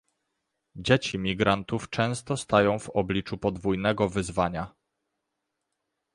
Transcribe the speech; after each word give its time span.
Dzieci 0.75 1.17
migrantów 1.19 1.89
często 1.89 2.37
stają 2.37 2.79
w 2.79 2.89
obliczu 2.89 3.37
podwójnego 3.37 4.09
wyzwania 4.09 4.75